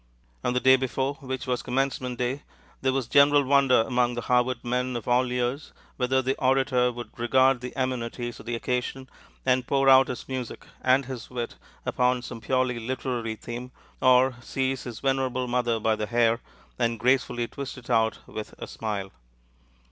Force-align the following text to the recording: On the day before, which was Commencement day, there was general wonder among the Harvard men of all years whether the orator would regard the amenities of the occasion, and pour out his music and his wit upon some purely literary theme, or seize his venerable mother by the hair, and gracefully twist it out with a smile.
On 0.43 0.53
the 0.55 0.59
day 0.59 0.77
before, 0.77 1.13
which 1.19 1.45
was 1.45 1.61
Commencement 1.61 2.17
day, 2.17 2.41
there 2.81 2.91
was 2.91 3.05
general 3.07 3.43
wonder 3.43 3.81
among 3.81 4.15
the 4.15 4.21
Harvard 4.21 4.63
men 4.63 4.95
of 4.95 5.07
all 5.07 5.31
years 5.31 5.73
whether 5.97 6.23
the 6.23 6.35
orator 6.37 6.91
would 6.91 7.11
regard 7.19 7.61
the 7.61 7.71
amenities 7.75 8.39
of 8.39 8.47
the 8.47 8.55
occasion, 8.55 9.07
and 9.45 9.67
pour 9.67 9.87
out 9.89 10.07
his 10.07 10.27
music 10.27 10.65
and 10.81 11.05
his 11.05 11.29
wit 11.29 11.53
upon 11.85 12.23
some 12.23 12.41
purely 12.41 12.79
literary 12.79 13.35
theme, 13.35 13.69
or 14.01 14.33
seize 14.41 14.85
his 14.85 14.99
venerable 15.01 15.47
mother 15.47 15.79
by 15.79 15.95
the 15.95 16.07
hair, 16.07 16.41
and 16.79 16.99
gracefully 16.99 17.47
twist 17.47 17.77
it 17.77 17.87
out 17.91 18.17
with 18.27 18.55
a 18.57 18.65
smile. 18.65 19.11